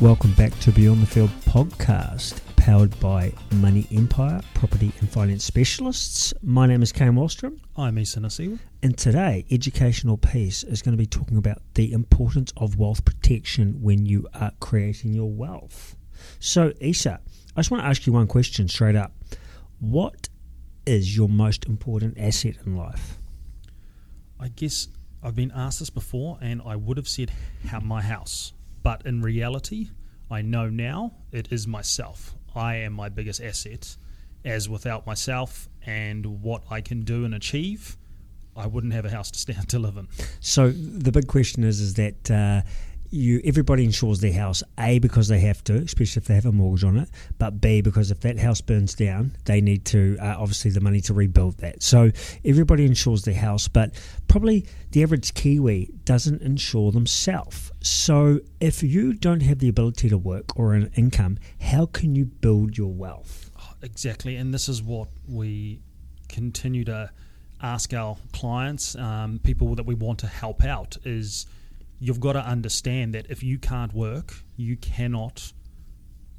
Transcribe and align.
Welcome 0.00 0.34
back 0.34 0.52
to 0.60 0.72
Beyond 0.72 1.00
the 1.00 1.06
Field 1.06 1.30
podcast, 1.46 2.42
powered 2.56 3.00
by 3.00 3.32
Money 3.54 3.86
Empire 3.90 4.42
Property 4.52 4.92
and 5.00 5.08
Finance 5.08 5.42
Specialists. 5.42 6.34
My 6.42 6.66
name 6.66 6.82
is 6.82 6.92
Kane 6.92 7.12
Wallstrom. 7.12 7.60
I'm 7.78 7.98
Isa 7.98 8.20
Nasiwa. 8.20 8.58
And 8.82 8.98
today, 8.98 9.46
Educational 9.50 10.18
Piece 10.18 10.64
is 10.64 10.82
going 10.82 10.92
to 10.92 10.98
be 10.98 11.06
talking 11.06 11.38
about 11.38 11.62
the 11.74 11.92
importance 11.92 12.52
of 12.58 12.76
wealth 12.76 13.06
protection 13.06 13.80
when 13.80 14.04
you 14.04 14.28
are 14.34 14.52
creating 14.60 15.14
your 15.14 15.30
wealth. 15.30 15.96
So, 16.40 16.74
Isa, 16.78 17.18
I 17.56 17.60
just 17.60 17.70
want 17.70 17.82
to 17.82 17.88
ask 17.88 18.06
you 18.06 18.12
one 18.12 18.26
question 18.26 18.68
straight 18.68 18.96
up. 18.96 19.12
What 19.80 20.28
is 20.84 21.16
your 21.16 21.30
most 21.30 21.64
important 21.64 22.18
asset 22.18 22.56
in 22.66 22.76
life? 22.76 23.18
I 24.38 24.48
guess 24.48 24.88
I've 25.22 25.34
been 25.34 25.52
asked 25.52 25.78
this 25.78 25.88
before, 25.88 26.36
and 26.42 26.60
I 26.66 26.76
would 26.76 26.98
have 26.98 27.08
said 27.08 27.32
"How 27.68 27.80
my 27.80 28.02
house. 28.02 28.52
But 28.86 29.04
in 29.04 29.20
reality, 29.20 29.88
I 30.30 30.42
know 30.42 30.68
now 30.68 31.10
it 31.32 31.48
is 31.50 31.66
myself. 31.66 32.36
I 32.54 32.76
am 32.76 32.92
my 32.92 33.08
biggest 33.08 33.42
asset. 33.42 33.96
As 34.44 34.68
without 34.68 35.04
myself 35.08 35.68
and 35.84 36.40
what 36.40 36.62
I 36.70 36.82
can 36.82 37.00
do 37.00 37.24
and 37.24 37.34
achieve, 37.34 37.96
I 38.54 38.68
wouldn't 38.68 38.92
have 38.92 39.04
a 39.04 39.10
house 39.10 39.32
to 39.32 39.40
stand 39.40 39.68
to 39.70 39.80
live 39.80 39.96
in. 39.96 40.06
So 40.38 40.70
the 40.70 41.10
big 41.10 41.26
question 41.26 41.64
is, 41.64 41.80
is 41.80 41.94
that 41.94 42.30
uh, 42.30 42.62
you 43.16 43.40
everybody 43.44 43.84
insures 43.84 44.20
their 44.20 44.32
house 44.32 44.62
a 44.78 44.98
because 44.98 45.28
they 45.28 45.40
have 45.40 45.62
to 45.64 45.74
especially 45.76 46.20
if 46.20 46.26
they 46.26 46.34
have 46.34 46.46
a 46.46 46.52
mortgage 46.52 46.84
on 46.84 46.96
it 46.98 47.08
but 47.38 47.60
b 47.60 47.80
because 47.80 48.10
if 48.10 48.20
that 48.20 48.38
house 48.38 48.60
burns 48.60 48.94
down 48.94 49.32
they 49.44 49.60
need 49.60 49.84
to 49.84 50.16
uh, 50.20 50.36
obviously 50.38 50.70
the 50.70 50.80
money 50.80 51.00
to 51.00 51.14
rebuild 51.14 51.56
that. 51.58 51.82
So 51.82 52.10
everybody 52.44 52.84
insures 52.84 53.22
their 53.22 53.34
house 53.34 53.68
but 53.68 53.94
probably 54.28 54.66
the 54.92 55.02
average 55.02 55.34
kiwi 55.34 55.90
doesn't 56.04 56.42
insure 56.42 56.92
themselves. 56.92 57.72
So 57.80 58.40
if 58.60 58.82
you 58.82 59.12
don't 59.12 59.40
have 59.40 59.58
the 59.58 59.68
ability 59.68 60.08
to 60.08 60.18
work 60.18 60.58
or 60.58 60.74
an 60.74 60.90
income 60.96 61.38
how 61.60 61.86
can 61.86 62.14
you 62.14 62.26
build 62.26 62.76
your 62.76 62.92
wealth? 62.92 63.50
Oh, 63.58 63.74
exactly 63.82 64.36
and 64.36 64.52
this 64.52 64.68
is 64.68 64.82
what 64.82 65.08
we 65.28 65.80
continue 66.28 66.84
to 66.84 67.10
ask 67.62 67.94
our 67.94 68.16
clients 68.32 68.94
um, 68.96 69.40
people 69.42 69.74
that 69.74 69.86
we 69.86 69.94
want 69.94 70.18
to 70.18 70.26
help 70.26 70.62
out 70.64 70.96
is 71.04 71.46
you've 71.98 72.20
got 72.20 72.34
to 72.34 72.40
understand 72.40 73.14
that 73.14 73.26
if 73.30 73.42
you 73.42 73.58
can't 73.58 73.92
work, 73.92 74.34
you 74.56 74.76
cannot 74.76 75.52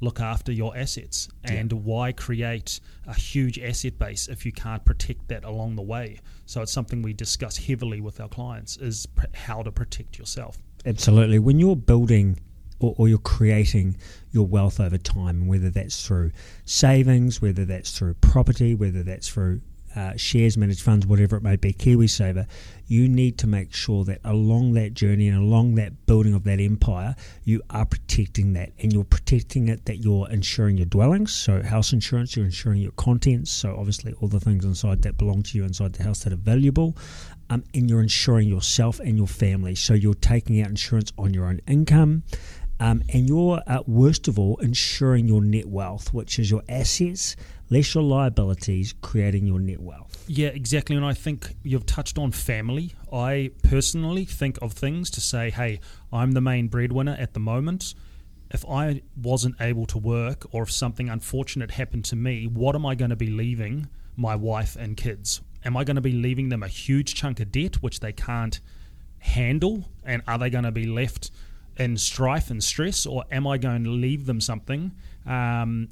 look 0.00 0.20
after 0.20 0.52
your 0.52 0.76
assets. 0.76 1.28
And 1.44 1.72
yeah. 1.72 1.78
why 1.78 2.12
create 2.12 2.80
a 3.06 3.14
huge 3.14 3.58
asset 3.58 3.98
base 3.98 4.28
if 4.28 4.46
you 4.46 4.52
can't 4.52 4.84
protect 4.84 5.28
that 5.28 5.44
along 5.44 5.76
the 5.76 5.82
way? 5.82 6.20
So 6.46 6.62
it's 6.62 6.72
something 6.72 7.02
we 7.02 7.12
discuss 7.12 7.56
heavily 7.56 8.00
with 8.00 8.20
our 8.20 8.28
clients 8.28 8.76
is 8.76 9.06
pr- 9.06 9.26
how 9.34 9.62
to 9.62 9.72
protect 9.72 10.18
yourself. 10.18 10.58
Absolutely. 10.86 11.38
When 11.38 11.58
you're 11.58 11.76
building 11.76 12.38
or, 12.80 12.94
or, 12.96 13.08
you're 13.08 13.18
creating 13.18 13.96
your 14.30 14.46
wealth 14.46 14.78
over 14.78 14.96
time, 14.96 15.48
whether 15.48 15.68
that's 15.68 16.06
through 16.06 16.30
savings, 16.64 17.42
whether 17.42 17.64
that's 17.64 17.98
through 17.98 18.14
property, 18.14 18.72
whether 18.72 19.02
that's 19.02 19.28
through 19.28 19.60
uh, 19.96 20.16
shares, 20.16 20.56
managed 20.56 20.82
funds, 20.82 21.06
whatever 21.06 21.36
it 21.36 21.42
may 21.42 21.56
be, 21.56 21.72
KiwiSaver, 21.72 22.46
you 22.86 23.08
need 23.08 23.38
to 23.38 23.46
make 23.46 23.74
sure 23.74 24.04
that 24.04 24.20
along 24.24 24.72
that 24.74 24.94
journey 24.94 25.28
and 25.28 25.38
along 25.38 25.74
that 25.74 26.06
building 26.06 26.34
of 26.34 26.44
that 26.44 26.60
empire, 26.60 27.14
you 27.44 27.62
are 27.70 27.84
protecting 27.84 28.54
that. 28.54 28.72
And 28.78 28.92
you're 28.92 29.04
protecting 29.04 29.68
it 29.68 29.84
that 29.86 29.98
you're 29.98 30.28
insuring 30.30 30.78
your 30.78 30.86
dwellings, 30.86 31.34
so 31.34 31.62
house 31.62 31.92
insurance, 31.92 32.36
you're 32.36 32.46
insuring 32.46 32.80
your 32.80 32.92
contents, 32.92 33.50
so 33.50 33.76
obviously 33.76 34.14
all 34.20 34.28
the 34.28 34.40
things 34.40 34.64
inside 34.64 35.02
that 35.02 35.18
belong 35.18 35.42
to 35.44 35.58
you 35.58 35.64
inside 35.64 35.92
the 35.92 36.02
house 36.02 36.20
that 36.24 36.32
are 36.32 36.36
valuable. 36.36 36.96
Um, 37.50 37.64
and 37.74 37.88
you're 37.88 38.02
insuring 38.02 38.46
yourself 38.46 39.00
and 39.00 39.16
your 39.16 39.26
family. 39.26 39.74
So 39.74 39.94
you're 39.94 40.12
taking 40.12 40.60
out 40.60 40.68
insurance 40.68 41.12
on 41.16 41.32
your 41.32 41.46
own 41.46 41.60
income. 41.66 42.22
Um, 42.80 43.02
and 43.12 43.28
you're, 43.28 43.60
uh, 43.66 43.82
worst 43.86 44.28
of 44.28 44.38
all, 44.38 44.56
ensuring 44.58 45.26
your 45.26 45.42
net 45.42 45.66
wealth, 45.66 46.14
which 46.14 46.38
is 46.38 46.50
your 46.50 46.62
assets 46.68 47.34
less 47.70 47.94
your 47.94 48.04
liabilities, 48.04 48.94
creating 49.00 49.46
your 49.46 49.60
net 49.60 49.80
wealth. 49.80 50.24
Yeah, 50.26 50.48
exactly. 50.48 50.96
And 50.96 51.04
I 51.04 51.14
think 51.14 51.54
you've 51.62 51.86
touched 51.86 52.18
on 52.18 52.32
family. 52.32 52.94
I 53.12 53.50
personally 53.62 54.24
think 54.24 54.58
of 54.62 54.72
things 54.72 55.10
to 55.10 55.20
say, 55.20 55.50
hey, 55.50 55.80
I'm 56.12 56.32
the 56.32 56.40
main 56.40 56.68
breadwinner 56.68 57.16
at 57.18 57.34
the 57.34 57.40
moment. 57.40 57.94
If 58.50 58.64
I 58.66 59.02
wasn't 59.20 59.56
able 59.60 59.84
to 59.86 59.98
work 59.98 60.46
or 60.52 60.62
if 60.62 60.72
something 60.72 61.08
unfortunate 61.08 61.72
happened 61.72 62.06
to 62.06 62.16
me, 62.16 62.46
what 62.46 62.74
am 62.74 62.86
I 62.86 62.94
going 62.94 63.10
to 63.10 63.16
be 63.16 63.28
leaving 63.28 63.88
my 64.16 64.34
wife 64.34 64.76
and 64.76 64.96
kids? 64.96 65.42
Am 65.64 65.76
I 65.76 65.84
going 65.84 65.96
to 65.96 66.02
be 66.02 66.12
leaving 66.12 66.48
them 66.48 66.62
a 66.62 66.68
huge 66.68 67.14
chunk 67.14 67.40
of 67.40 67.52
debt 67.52 67.82
which 67.82 68.00
they 68.00 68.12
can't 68.12 68.60
handle? 69.18 69.84
And 70.04 70.22
are 70.26 70.38
they 70.38 70.48
going 70.48 70.64
to 70.64 70.72
be 70.72 70.86
left 70.86 71.30
in 71.78 71.96
strife 71.96 72.50
and 72.50 72.62
stress? 72.62 73.06
Or 73.06 73.24
am 73.30 73.46
I 73.46 73.58
going 73.58 73.84
to 73.84 73.90
leave 73.90 74.26
them 74.26 74.40
something 74.40 74.92
um, 75.26 75.88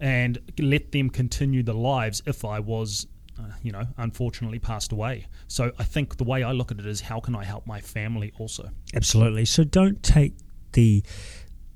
and 0.00 0.38
let 0.58 0.92
them 0.92 1.10
continue 1.10 1.62
the 1.62 1.74
lives 1.74 2.22
if 2.26 2.44
I 2.44 2.58
was, 2.60 3.06
uh, 3.38 3.42
you 3.62 3.70
know, 3.72 3.86
unfortunately 3.98 4.58
passed 4.58 4.92
away. 4.92 5.26
So 5.46 5.72
I 5.78 5.84
think 5.84 6.16
the 6.16 6.24
way 6.24 6.42
I 6.42 6.52
look 6.52 6.70
at 6.70 6.78
it 6.78 6.86
is 6.86 7.02
how 7.02 7.20
can 7.20 7.34
I 7.34 7.44
help 7.44 7.66
my 7.66 7.80
family 7.80 8.32
also? 8.38 8.70
Absolutely. 8.94 9.44
So 9.44 9.64
don't 9.64 10.02
take 10.02 10.34
the 10.72 11.02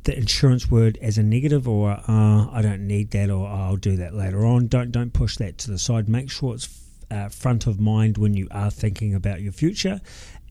the 0.05 0.17
insurance 0.17 0.71
word 0.71 0.99
as 1.01 1.17
a 1.17 1.23
negative 1.23 1.67
or 1.67 1.93
uh, 1.93 2.51
I 2.51 2.61
don't 2.61 2.87
need 2.87 3.11
that 3.13 3.31
or 3.31 3.47
oh, 3.47 3.51
I'll 3.51 3.77
do 3.77 3.97
that 3.97 4.15
later 4.15 4.45
on. 4.45 4.67
Don't 4.69 4.91
don't 4.91 5.13
push 5.13 5.37
that 5.39 5.59
to 5.59 5.71
the 5.71 5.79
side. 5.79 6.09
Make 6.09 6.31
sure 6.31 6.55
it's 6.55 6.69
uh, 7.11 7.29
front 7.29 7.67
of 7.67 7.81
mind 7.81 8.19
when 8.19 8.35
you 8.35 8.49
are 8.51 8.71
thinking 8.71 9.15
about 9.15 9.41
your 9.41 9.53
future 9.53 10.01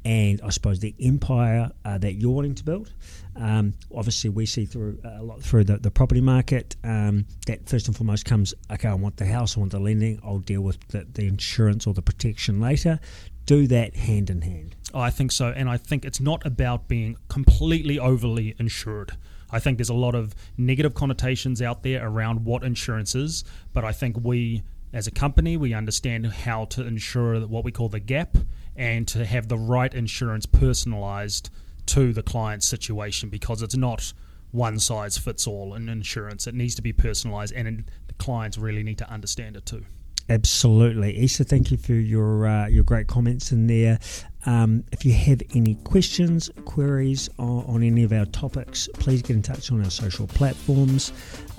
and 0.06 0.42
I 0.42 0.50
suppose 0.50 0.80
the 0.80 0.96
empire 1.00 1.72
uh, 1.86 1.98
that 1.98 2.14
you're 2.14 2.32
wanting 2.32 2.56
to 2.56 2.64
build. 2.64 2.94
Um, 3.36 3.74
obviously, 3.94 4.30
we 4.30 4.46
see 4.46 4.66
through 4.66 5.00
uh, 5.04 5.22
a 5.22 5.24
lot 5.24 5.42
through 5.42 5.64
the, 5.64 5.78
the 5.78 5.92
property 5.92 6.22
market 6.22 6.76
um, 6.84 7.26
that 7.48 7.68
first 7.68 7.88
and 7.88 7.96
foremost 7.96 8.26
comes 8.26 8.54
okay, 8.72 8.90
I 8.90 8.94
want 8.94 9.18
the 9.18 9.26
house, 9.26 9.58
I 9.58 9.62
want 9.62 9.72
the 9.72 9.80
lending, 9.80 10.20
I'll 10.24 10.40
deal 10.40 10.62
with 10.62 10.86
the, 10.90 11.08
the 11.14 11.28
insurance 11.28 11.88
or 11.88 11.94
the 11.94 12.02
protection 12.02 12.60
later. 12.60 13.00
Do 13.46 13.68
that 13.68 13.96
hand 13.96 14.30
in 14.30 14.42
hand. 14.42 14.76
I 14.94 15.10
think 15.10 15.32
so, 15.32 15.48
and 15.48 15.70
I 15.70 15.78
think 15.78 16.06
it's 16.06 16.22
not 16.22 16.46
about 16.46 16.88
being 16.88 17.18
completely 17.28 18.00
overly 18.00 18.56
insured. 18.58 19.18
I 19.52 19.60
think 19.60 19.78
there's 19.78 19.90
a 19.90 19.94
lot 19.94 20.16
of 20.16 20.34
negative 20.58 20.94
connotations 20.94 21.62
out 21.62 21.84
there 21.84 22.06
around 22.08 22.46
what 22.46 22.64
insurance 22.64 23.16
is, 23.16 23.44
but 23.74 23.84
I 23.84 23.92
think 23.92 24.18
we 24.22 24.64
as 24.94 25.08
a 25.08 25.12
company, 25.12 25.58
we 25.58 25.74
understand 25.74 26.28
how 26.28 26.66
to 26.66 26.86
ensure 26.86 27.40
that 27.40 27.50
what 27.50 27.64
we 27.64 27.72
call 27.72 27.90
the 27.90 28.00
gap 28.00 28.38
and 28.76 29.08
to 29.10 29.26
have 29.26 29.48
the 29.48 29.58
right 29.58 29.94
insurance 29.94 30.46
personalized 30.46 31.50
to 31.88 32.14
the 32.14 32.24
client's 32.24 32.68
situation 32.68 33.30
because 33.30 33.62
it's 33.62 33.76
not 33.76 34.14
one 34.52 34.80
size 34.80 35.18
fits 35.18 35.48
all 35.48 35.74
in 35.74 35.90
insurance. 35.90 36.48
It 36.48 36.56
needs 36.56 36.76
to 36.76 36.82
be 36.82 36.94
personalized, 36.94 37.54
and 37.54 37.84
the 38.08 38.14
clients 38.16 38.58
really 38.58 38.84
need 38.84 38.98
to 39.00 39.10
understand 39.10 39.58
it 39.58 39.66
too. 39.66 39.86
Absolutely, 40.30 41.18
Isa. 41.18 41.44
Thank 41.44 41.70
you 41.70 41.76
for 41.78 41.92
your 41.94 42.48
uh, 42.48 42.68
your 42.68 42.86
great 42.86 43.08
comments 43.08 43.52
in 43.52 43.68
there. 43.68 44.00
Um, 44.46 44.86
if 44.92 45.06
you 45.06 45.14
have 45.14 45.42
any 45.54 45.76
questions, 45.76 46.50
queries 46.66 47.30
on, 47.40 47.64
on, 47.66 47.82
any 47.84 48.04
of 48.04 48.12
our 48.14 48.26
topics, 48.26 48.90
please 48.96 49.22
get 49.22 49.38
in 49.38 49.42
touch 49.42 49.72
on 49.72 49.82
our 49.84 49.90
social 49.90 50.28
platforms 50.28 51.14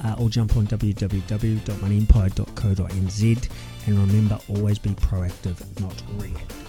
uh, 0.05 0.17
or 0.19 0.29
jump 0.29 0.55
on 0.57 0.67
www.moneyempire.co.nz. 0.67 3.49
And 3.87 3.99
remember, 3.99 4.39
always 4.49 4.79
be 4.79 4.91
proactive, 4.91 5.81
not 5.81 6.03
reactive. 6.19 6.64